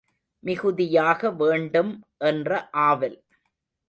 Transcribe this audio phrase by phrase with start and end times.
[0.43, 1.91] மிகுதியாக வேண்டும்
[2.17, 2.69] என்ற
[2.71, 3.17] ஆவல்.